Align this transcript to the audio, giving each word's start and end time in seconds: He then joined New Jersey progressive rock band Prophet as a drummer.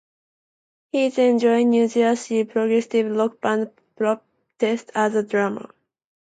He 0.91 1.09
then 1.09 1.37
joined 1.37 1.69
New 1.69 1.87
Jersey 1.87 2.43
progressive 2.43 3.15
rock 3.15 3.39
band 3.39 3.69
Prophet 3.95 4.89
as 4.95 5.13
a 5.13 5.21
drummer. 5.21 5.75